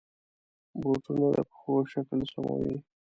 بوټونه 0.81 1.25
د 1.35 1.37
پښو 1.49 1.73
شکل 1.91 2.19
سموي. 2.31 2.77